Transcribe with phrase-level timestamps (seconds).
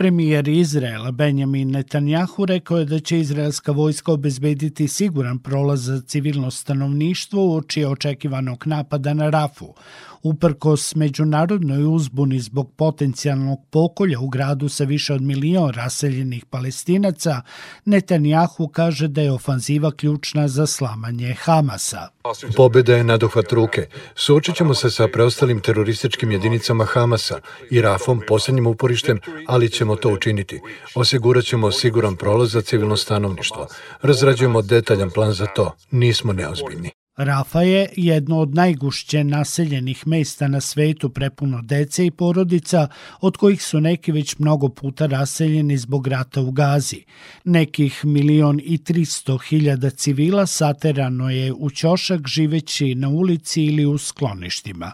[0.00, 6.50] Premijer Izraela Benjamin Netanjahu rekao je da će izraelska vojska obezbediti siguran prolaz za civilno
[6.50, 9.74] stanovništvo u oči očekivanog napada na Rafu
[10.22, 17.42] uprkos međunarodnoj uzbuni zbog potencijalnog pokolja u gradu sa više od milion raseljenih palestinaca,
[17.84, 22.08] Netanjahu kaže da je ofanziva ključna za slamanje Hamasa.
[22.56, 23.86] Pobeda je nadohvat ruke.
[24.14, 27.40] Suočit ćemo se sa preostalim terorističkim jedinicama Hamasa
[27.70, 30.60] i Rafom, poslednjim uporištem, ali ćemo to učiniti.
[30.94, 33.66] Osigurat ćemo siguran prolaz za civilno stanovništvo.
[34.02, 35.76] Razrađujemo detaljan plan za to.
[35.90, 36.99] Nismo neozbiljni.
[37.22, 42.88] Rafa je jedno od najgušće naseljenih mesta na svetu prepuno dece i porodica,
[43.20, 47.04] od kojih su neki već mnogo puta raseljeni zbog rata u Gazi.
[47.44, 53.98] Nekih milion i tristo hiljada civila saterano je u ćošak živeći na ulici ili u
[53.98, 54.92] skloništima.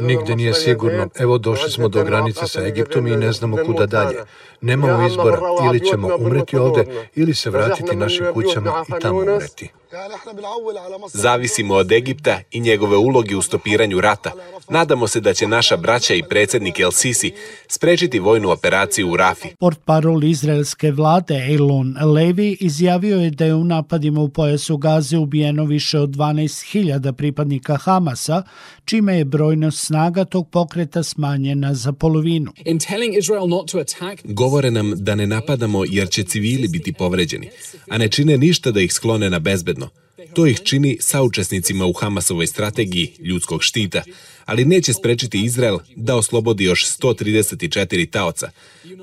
[0.00, 1.08] Nigde nije sigurno.
[1.18, 4.18] Evo došli smo do granice sa Egiptom i ne znamo kuda dalje.
[4.60, 5.38] Nemamo izbora,
[5.68, 9.70] ili ćemo umreti ovde ili se vratiti našim kućama i tamo umreti.
[11.12, 14.32] Zavisimo od Egipta i njegove uloge u stopiranju rata.
[14.68, 17.32] Nadamo se da će naša braća i predsednik El Sisi
[17.68, 19.48] sprečiti vojnu operaciju u Rafi.
[19.58, 25.18] Port parol izraelske vlade Elon Levi izjavio je da je u napadima u pojasu Gaze
[25.18, 28.42] ubijeno više od 12.000 pripadnika Hamasa,
[28.84, 32.52] čime je brojnost snaga tog pokreta smanjena za polovinu.
[34.24, 37.50] Govore nam da ne napadamo jer će civili biti povređeni,
[37.90, 39.77] a ne čine ništa da ih sklone na bezbedno.
[40.34, 44.02] To ih čini saučesnicima u Hamasovoj strategiji ljudskog štita,
[44.48, 48.50] ali neće sprečiti Izrael da oslobodi još 134 taoca.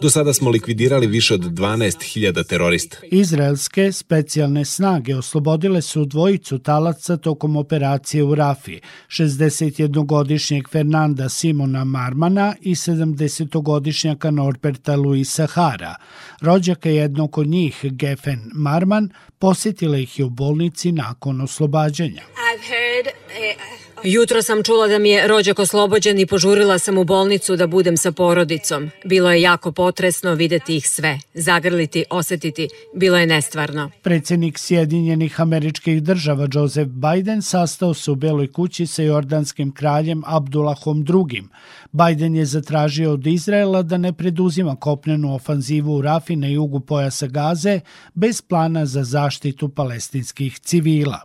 [0.02, 2.98] Do sada smo likvidirali više od 12.000 terorista.
[3.12, 12.56] Izraelske specijalne snage oslobodile su dvojicu talaca tokom operacije u Rafi, 61-godišnjeg Fernanda Simona Marmana
[12.62, 15.96] i 70-godišnjaka Norberta Luisa Hara.
[16.42, 19.10] Rođaka jednog od njih, Gefen Marman,
[19.40, 22.22] posjetila ih je u bolnici nakon oslobađanja.
[22.22, 23.85] I've heard, uh...
[24.08, 27.98] Jutro sam čula da mi je rođak oslobođen i požurila sam u bolnicu da budem
[27.98, 28.92] sa porodicom.
[29.06, 32.68] Bilo je jako potresno videti ih sve, zagrliti, osetiti.
[32.96, 33.92] Bilo je nestvarno.
[34.02, 41.06] Predsednik Sjedinjenih američkih država Joseph Biden sastao se u Beloj kući sa jordanskim kraljem Abdullahom
[41.10, 41.44] II.
[41.92, 47.28] Biden je zatražio od Izraela da ne preduzima kopnenu ofanzivu u Rafi na jugu pojasa
[47.28, 47.80] Gaze
[48.14, 51.22] bez plana za zaštitu palestinskih civila.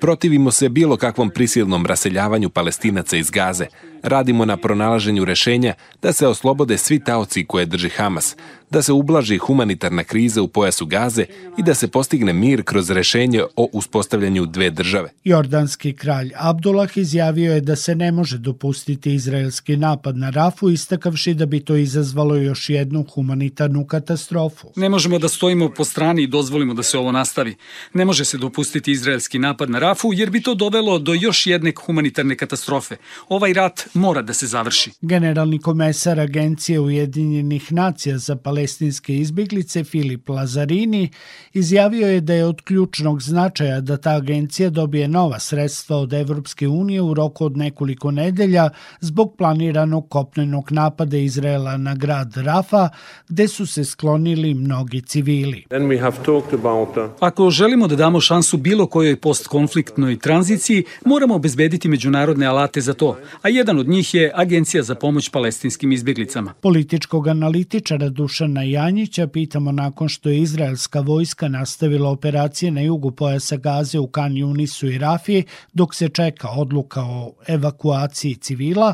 [0.00, 3.66] Protivimo se bilo kakvom prisilnom raseljavanju palestinaca iz Gaze.
[4.02, 8.36] Radimo na pronalaženju rešenja da se oslobode svi taoci koje drži Hamas,
[8.70, 11.24] da se ublaži humanitarna kriza u pojasu Gaze
[11.58, 15.10] i da se postigne mir kroz rešenje o uspostavljanju dve države.
[15.24, 21.34] Jordanski kralj Abdullah izjavio je da se ne može dopustiti izraelski napad na Rafu, istakavši
[21.34, 24.72] da bi to izazvalo još jednu humanitarnu katastrofu.
[24.76, 27.56] Ne možemo da stojimo po strani i dozvolimo da se ovo nastavi.
[27.94, 31.72] Ne može se dopustiti izraelski napad na Rafu jer bi to dovelo do još jedne
[31.86, 32.96] humanitarne katastrofe.
[33.28, 34.90] Ovaj rat mora da se završi.
[35.00, 41.08] Generalni komesar Agencije Ujedinjenih nacija za palestinske izbjeglice Filip Lazarini
[41.52, 46.68] izjavio je da je od ključnog značaja da ta agencija dobije nova sredstva od Evropske
[46.68, 52.88] unije u roku od nekoliko nedelja zbog planiranog kopnenog napada Izraela na grad Rafa,
[53.28, 55.64] gde su se sklonili mnogi civili.
[55.70, 62.94] Uh, Ako želimo da damo šansu bilo kojoj postkonfliktnoj tranziciji, moramo obezbediti međunarodne alate za
[62.94, 66.54] to, a jedan od njih je Agencija za pomoć palestinskim izbjeglicama.
[66.60, 73.56] Političkog analitičara Dušana Janjića pitamo nakon što je izraelska vojska nastavila operacije na jugu pojasa
[73.64, 75.42] Gaze u Kan Junisu i Rafiji
[75.78, 77.20] dok se čeka odluka o
[77.56, 78.90] evakuaciji civila,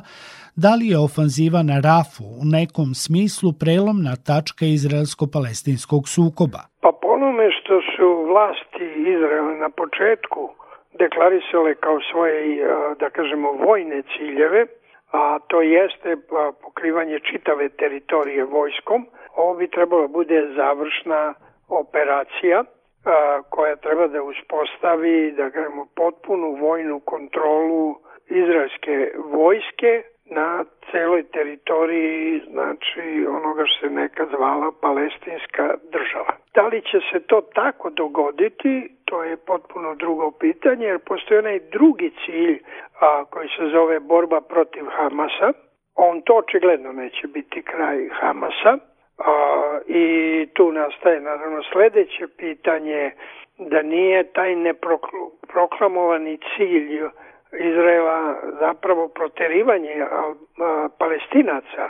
[0.65, 6.61] da li je ofanziva na Rafu u nekom smislu prelomna tačka izraelsko-palestinskog sukoba?
[6.85, 10.41] Pa po onome što su vlasti Izraela na početku
[11.03, 12.37] deklarisale kao svoje,
[13.01, 14.67] da kažemo, vojne ciljeve,
[15.13, 16.17] a to jeste
[16.65, 19.07] pokrivanje čitave teritorije vojskom.
[19.37, 21.35] Ovo bi trebalo da bude završna
[21.69, 22.65] operacija
[23.51, 27.97] koja treba da uspostavi, da kažemo, potpunu vojnu kontrolu
[28.29, 36.33] izraelske vojske na celoj teritoriji, znači onoga što se nekad zvala palestinska država.
[36.55, 41.61] Da li će se to tako dogoditi, to je potpuno drugo pitanje, jer postoji onaj
[41.73, 42.63] drugi cilj
[43.01, 45.53] a, koji se zove borba protiv Hamasa.
[45.95, 48.79] On to očigledno neće biti kraj Hamasa.
[49.19, 53.11] A, I tu nastaje naravno sledeće pitanje
[53.59, 57.03] da nije taj neproklamovani cilj
[57.53, 60.07] Izraela zapravo proterivanje
[60.99, 61.89] palestinaca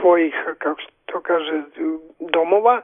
[0.00, 1.62] svojih, kako to kaže,
[2.18, 2.80] domova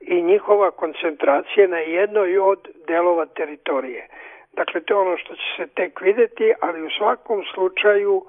[0.00, 4.08] i njihova koncentracija na jednoj od delova teritorije.
[4.52, 8.22] Dakle, to je ono što će se tek videti, ali u svakom slučaju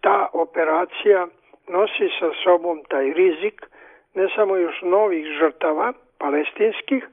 [0.00, 1.26] ta operacija
[1.68, 3.66] nosi sa sobom taj rizik
[4.14, 7.06] ne samo još novih žrtava palestinskih,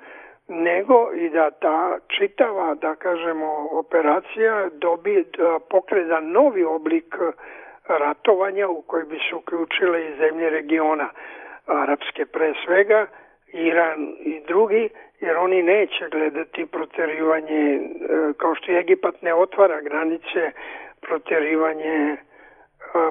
[0.48, 7.16] nego i da ta čitava, da kažemo, operacija dobi, da pokreda novi oblik
[7.88, 11.10] ratovanja u koji bi se uključile i zemlje regiona,
[11.66, 13.06] arapske pre svega,
[13.54, 14.90] Iran i drugi,
[15.20, 17.80] jer oni neće gledati proterivanje, e,
[18.38, 20.52] kao što Egipat ne otvara granice,
[21.02, 22.18] proterivanje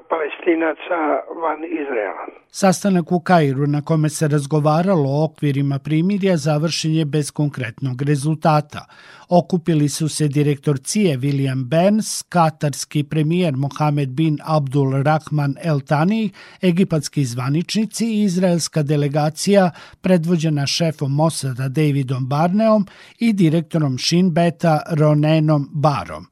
[0.08, 0.98] palestinaca
[1.42, 2.26] van Izraela.
[2.50, 8.86] Sastanak u Kairu na kome se razgovaralo o okvirima primirja završen je bez konkretnog rezultata.
[9.28, 16.30] Okupili su se direktor CIE William Burns, katarski premijer Mohamed bin Abdul Rahman El Tani,
[16.62, 19.70] egipatski zvaničnici i izraelska delegacija
[20.00, 22.86] predvođena šefom Mossada Davidom Barneom
[23.18, 26.26] i direktorom Shinbeta Ronenom Barom.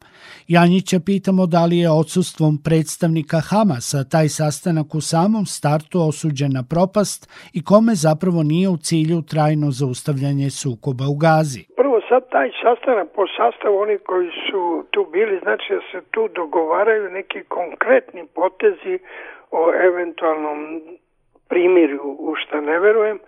[0.48, 6.62] Janjića pitamo da li je odsustvom predstavnika Hamasa taj sastanak u samom startu osuđen na
[6.62, 11.64] propast i kome zapravo nije u cilju trajno zaustavljanje sukoba u Gazi.
[11.76, 16.28] Prvo sad taj sastanak po sastavu oni koji su tu bili, znači da se tu
[16.28, 18.98] dogovaraju neki konkretni potezi
[19.50, 20.82] o eventualnom
[21.48, 23.18] primirju, u šta ne verujem,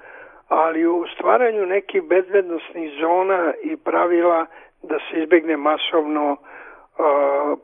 [0.48, 4.46] ali u stvaranju nekih bezbednostnih zona i pravila
[4.82, 7.58] da se izbegne masovno uh,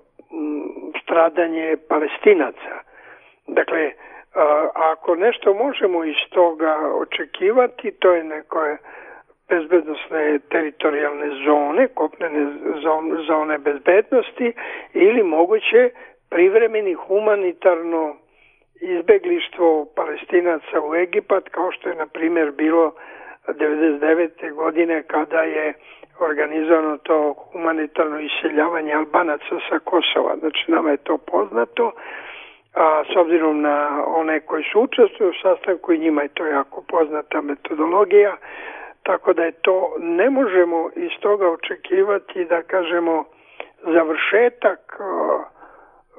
[1.03, 2.75] stradanje palestinaca.
[3.47, 3.93] Dakle,
[4.75, 8.77] ako nešto možemo iz toga očekivati, to je neko
[9.49, 12.47] bezbednostne teritorijalne zone, kopnene
[13.27, 14.53] zone bezbednosti
[14.95, 15.91] ili moguće
[16.31, 18.17] privremeni humanitarno
[18.81, 22.93] izbeglištvo palestinaca u Egipat, kao što je na primjer bilo
[23.49, 24.55] 99.
[24.55, 25.75] godine kada je
[26.21, 30.37] organizovano to humanitarno iseljavanje Albanaca sa Kosova.
[30.37, 31.93] Znači, nama je to poznato,
[32.75, 36.83] a s obzirom na one koji su učestvuju u sastanku i njima je to jako
[36.89, 38.37] poznata metodologija,
[39.03, 43.25] tako da je to, ne možemo iz toga očekivati da kažemo
[43.83, 45.01] završetak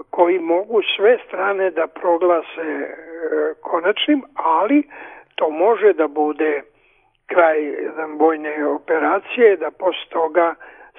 [0.09, 2.87] koji mogu sve strane da proglase e,
[3.61, 4.83] konačnim, ali
[5.35, 6.61] to može da bude
[7.25, 7.57] kraj
[8.17, 10.55] vojne operacije, da posle toga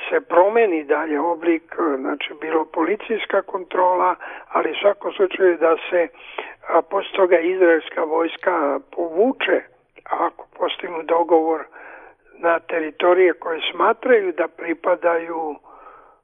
[0.08, 4.14] se promeni dalje oblik, znači bilo policijska kontrola,
[4.48, 6.08] ali u svakom slučaju da se
[6.90, 9.60] posle toga izraelska vojska povuče,
[10.04, 11.64] ako postignu dogovor
[12.38, 15.56] na teritorije koje smatraju da pripadaju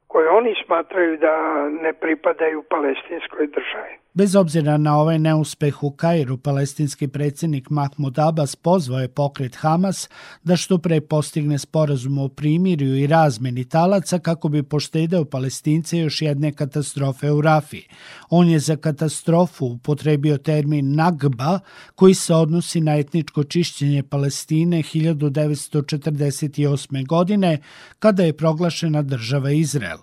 [0.07, 4.00] koje oni smatraju da ne pripadaju palestinskoj državi.
[4.13, 10.09] Bez obzira na ovaj neuspeh u Kairu, palestinski predsjednik Mahmud Abbas pozvao je pokret Hamas
[10.43, 16.21] da što pre postigne sporazum o primirju i razmeni talaca kako bi poštedeo palestince još
[16.21, 17.81] jedne katastrofe u Rafi.
[18.29, 21.59] On je za katastrofu upotrebio termin Nagba
[21.95, 27.07] koji se odnosi na etničko čišćenje Palestine 1948.
[27.07, 27.57] godine
[27.99, 29.97] kada je proglašena država Izrael.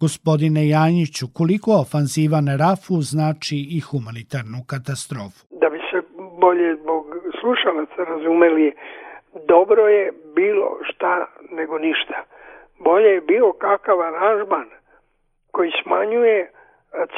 [0.00, 5.40] Gospodine Janjiću, koliko ofanziva Rafu znači i humanitarnu katastrofu?
[5.62, 5.98] Da bi se
[6.42, 7.04] bolje zbog
[7.40, 8.66] slušalaca razumeli,
[9.52, 12.18] dobro je bilo šta nego ništa.
[12.78, 14.68] Bolje je bio kakav aranžman
[15.50, 16.50] koji smanjuje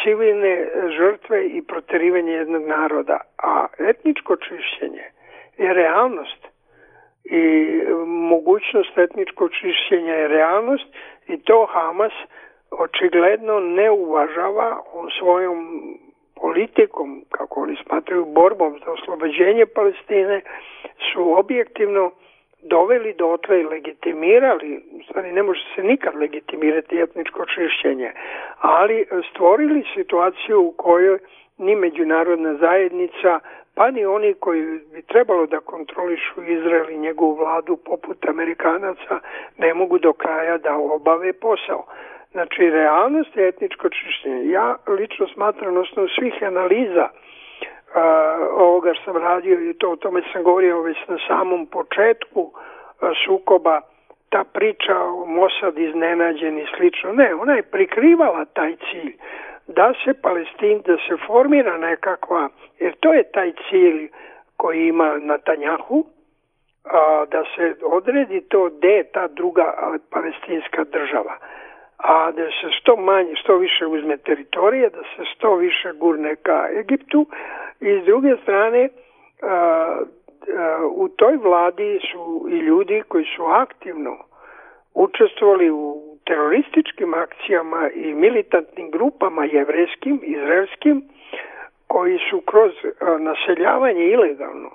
[0.03, 0.55] civilne
[0.99, 5.07] žrtve i proterivanje jednog naroda, a etničko čišćenje
[5.59, 6.43] je realnost
[7.25, 7.43] i
[8.07, 10.89] mogućnost etničkog čišćenja je realnost
[11.27, 12.13] i to Hamas
[12.71, 15.59] očigledno ne uvažava on svojom
[16.35, 20.41] politikom, kako oni smatraju, borbom za oslobođenje Palestine,
[21.13, 22.11] su objektivno
[22.63, 28.13] doveli do otle i legitimirali, u stvari ne može se nikad legitimirati etničko čišćenje,
[28.61, 31.19] ali stvorili situaciju u kojoj
[31.59, 33.41] ni međunarodna zajednica,
[33.75, 39.21] pa ni oni koji bi trebalo da kontrolišu Izrael i njegovu vladu poput Amerikanaca,
[39.59, 41.85] ne mogu do kraja da obave posao.
[42.33, 44.51] Znači, realnost je etničko čišćenje.
[44.51, 47.09] Ja lično smatram, osnovu svih analiza
[47.95, 52.53] a, ovoga što sam radio i to o tome sam govorio već na samom početku
[53.01, 53.81] a, sukoba,
[54.29, 57.13] ta priča o Mossad iznenađen i slično.
[57.13, 59.17] Ne, ona je prikrivala taj cilj
[59.67, 64.09] da se Palestin, da se formira nekakva, jer to je taj cilj
[64.57, 66.05] koji ima na Tanjahu,
[66.85, 71.39] a, da se odredi to gde je ta druga palestinska država
[71.99, 76.69] a da se što manje, što više uzme teritorije, da se što više gurne ka
[76.81, 77.27] Egiptu.
[77.81, 78.89] I s druge strane
[80.95, 84.17] u toj vladi su i ljudi koji su aktivno
[84.95, 91.03] učestvovali u terorističkim akcijama i militantnim grupama jevrejskim, izraelskim,
[91.87, 92.73] koji su kroz
[93.19, 94.71] naseljavanje ilegalno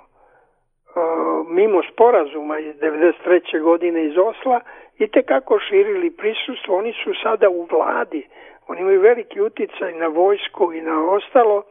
[1.48, 3.62] mimo sporazuma iz 93.
[3.62, 4.60] godine iz Osla
[4.98, 6.76] i tekako širili prisustvo.
[6.76, 8.26] Oni su sada u vladi,
[8.68, 11.62] oni imaju veliki uticaj na vojsku i na ostalo,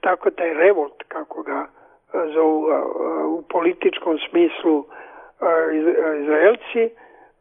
[0.00, 1.66] tako da je revolt, kako ga
[2.34, 2.66] zovu
[3.28, 4.84] u političkom smislu
[6.22, 6.94] Izraelci,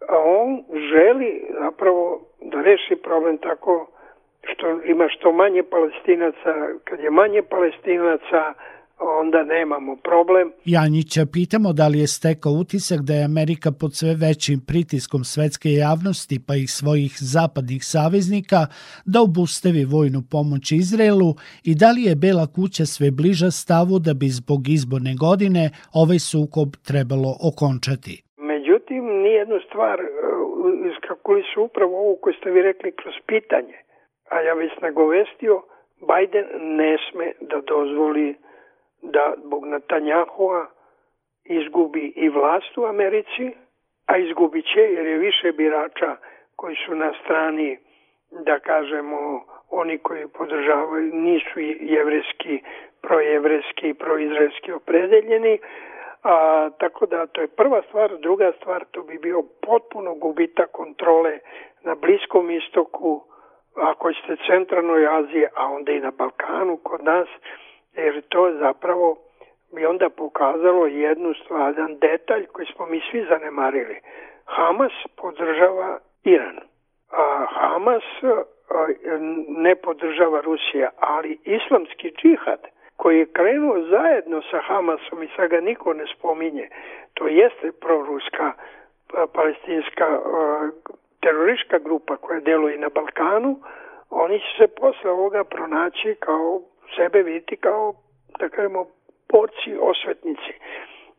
[0.09, 3.87] on želi zapravo da reši problem tako
[4.43, 8.53] što ima što manje palestinaca, kad je manje palestinaca,
[9.21, 10.51] onda nemamo problem.
[10.65, 15.69] Janjića pitamo da li je stekao utisak da je Amerika pod sve većim pritiskom svetske
[15.85, 18.61] javnosti pa i svojih zapadnih saveznika
[19.11, 21.31] da obustavi vojnu pomoć Izraelu
[21.69, 25.63] i da li je Bela kuća sve bliža stavu da bi zbog izborne godine
[26.01, 28.13] ovaj sukob trebalo okončati.
[28.51, 30.07] Međutim, nijednu stvar e,
[30.91, 33.77] iskakuli su upravo ovo koje ste vi rekli kroz pitanje,
[34.33, 35.53] a ja već nagovestio,
[36.11, 36.45] Biden
[36.79, 38.27] ne sme da dozvoli
[39.03, 40.65] da zbog Natanjahua
[41.45, 43.51] izgubi i vlast u Americi,
[44.05, 46.15] a izgubit će jer je više birača
[46.55, 47.77] koji su na strani,
[48.31, 52.63] da kažemo, oni koji podržavaju, nisu jevreski,
[53.01, 55.59] projevreski i proizraelski opredeljeni,
[56.23, 58.17] a, tako da to je prva stvar.
[58.17, 61.39] Druga stvar, to bi bio potpuno gubitak kontrole
[61.83, 63.23] na Bliskom istoku,
[63.75, 67.27] ako ste centralnoj Aziji, a onda i na Balkanu kod nas,
[67.95, 69.17] jer to zapravo
[69.75, 73.99] bi onda pokazalo jednu stvar, jedan detalj koji smo mi svi zanemarili.
[74.45, 76.59] Hamas podržava Iran,
[77.11, 78.03] a Hamas
[79.47, 82.59] ne podržava Rusija, ali islamski džihad
[82.97, 86.69] koji je krenuo zajedno sa Hamasom i sad ga niko ne spominje,
[87.13, 88.51] to jeste proruska
[89.33, 90.19] palestinska
[91.21, 93.59] teroristička grupa koja deluje na Balkanu,
[94.09, 96.61] oni će se posle ovoga pronaći kao
[96.95, 97.93] sebe vidjeti kao,
[98.39, 98.85] da kažemo,
[99.29, 100.53] porci osvetnici.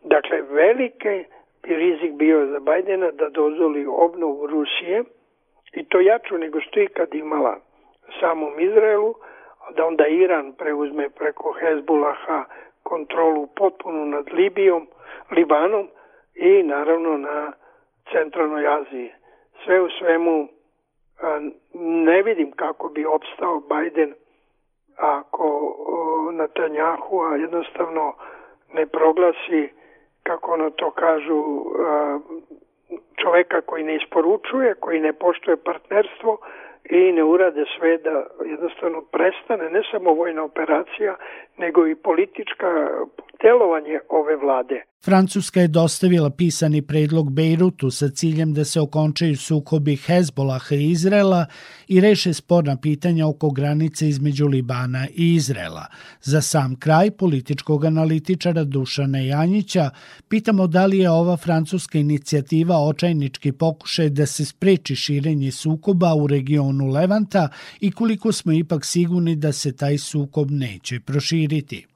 [0.02, 1.24] Dakle, velike
[1.62, 5.04] bi rizik bio za Bajdena da dozvoli obnovu Rusije
[5.72, 7.56] i to jaču nego što ikad imala
[8.20, 9.14] samom Izraelu,
[9.76, 12.44] da onda Iran preuzme preko Hezbulaha
[12.82, 14.86] kontrolu potpuno nad Libijom,
[15.30, 15.88] Libanom
[16.34, 17.52] i naravno na
[18.12, 19.12] centralnoj Aziji.
[19.64, 20.48] Sve u svemu
[21.74, 24.14] ne vidim kako bi opstao Bajden
[24.96, 25.76] ako
[26.32, 28.14] Netanjahu a jednostavno
[28.72, 29.68] ne proglasi
[30.22, 31.44] kako ono to kažu
[33.22, 36.38] čoveka koji ne isporučuje, koji ne poštuje partnerstvo
[36.84, 41.14] i ne urade sve da jednostavno prestane ne samo vojna operacija,
[41.56, 42.90] nego i politička
[43.46, 44.78] delovanje ove vlade.
[45.04, 51.46] Francuska je dostavila pisani predlog Bejrutu sa ciljem da se okončaju sukobi Hezbolaha i Izrela
[51.88, 55.86] i reše sporna pitanja oko granice između Libana i Izrela.
[56.20, 59.90] Za sam kraj političkog analitičara Dušana Janjića
[60.28, 66.26] pitamo da li je ova francuska inicijativa očajnički pokušaj da se spreči širenje sukoba u
[66.26, 67.48] regionu Levanta
[67.80, 71.93] i koliko smo ipak sigurni da se taj sukob neće proširiti.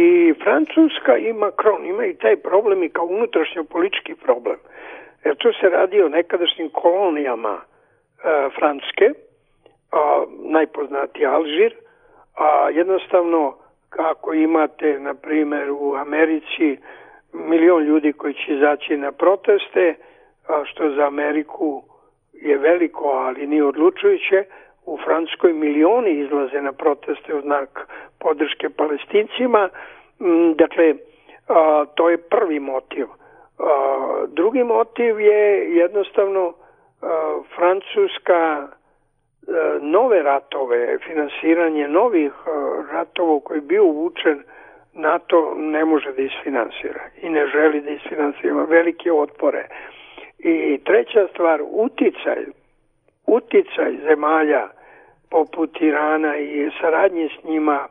[0.00, 4.56] I Francuska i Macron imaju taj problem i kao unutrašnjo politički problem.
[5.24, 7.62] Jer tu se radi o nekadašnjim kolonijama e,
[8.58, 9.10] Francuske,
[9.92, 11.74] a, najpoznati Alžir,
[12.36, 13.56] a jednostavno
[13.88, 16.78] kako imate, na primjer, u Americi
[17.32, 19.94] milion ljudi koji će izaći na proteste,
[20.48, 21.82] a što za Ameriku
[22.32, 24.44] je veliko, ali nije odlučujuće,
[24.86, 29.68] u Francuskoj milioni izlaze na proteste u znak podrške palestincima.
[30.20, 30.94] Mm, dakle,
[31.94, 33.06] to je prvi motiv.
[34.28, 36.52] Drugi motiv je jednostavno
[37.56, 38.68] Francuska
[39.80, 42.32] nove ratove, finansiranje novih
[42.92, 44.42] ratova koji je bio uvučen
[44.94, 49.68] NATO ne može da isfinansira i ne želi da isfinansira velike otpore.
[50.38, 52.44] I treća stvar, uticaj,
[53.36, 54.68] uticaj zemalja
[55.30, 57.88] poput Irana i saradnje s njima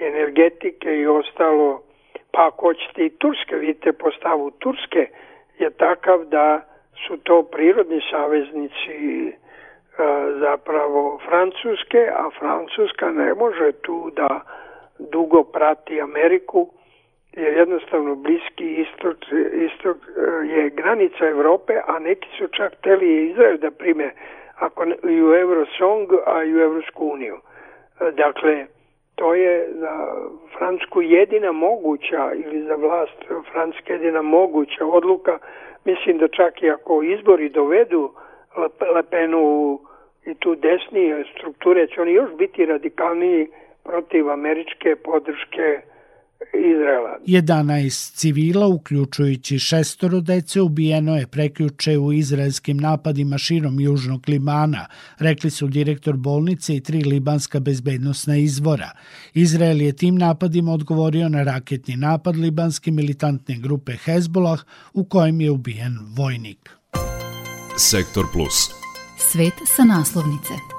[0.00, 1.82] energetike i ostalo,
[2.32, 5.08] pa ako hoćete i Turske, vidite po stavu Turske
[5.58, 6.60] je takav da
[7.06, 9.32] su to prirodni saveznici
[10.40, 14.40] zapravo Francuske, a Francuska ne može tu da
[14.98, 16.70] dugo prati Ameriku,
[17.32, 19.16] jer jednostavno bliski istok,
[19.52, 19.96] istok
[20.54, 24.10] je granica Evrope, a neki su čak teli Izrael da prime
[24.58, 27.36] ako i u Eurosong, a i u Evropsku uniju.
[28.00, 28.66] Dakle,
[29.14, 29.92] to je za
[30.58, 35.38] Francusku jedina moguća ili za vlast Francuske jedina moguća odluka.
[35.84, 38.12] Mislim da čak i ako izbori dovedu
[38.94, 39.78] Le Penu
[40.26, 43.48] i tu desnije strukture, će oni još biti radikalniji
[43.84, 45.80] protiv američke podrške
[46.54, 47.18] Izraela.
[47.26, 54.86] 11 civila, uključujući šestoro dece, ubijeno je preključe u izraelskim napadima širom južnog Libana,
[55.18, 58.90] rekli su direktor bolnice i tri libanska bezbednostna izvora.
[59.34, 64.60] Izrael je tim napadima odgovorio na raketni napad libanske militantne grupe Hezbollah,
[64.92, 66.70] u kojem je ubijen vojnik.
[67.78, 68.70] Sektor Plus.
[69.18, 70.77] Svet sa naslovnice.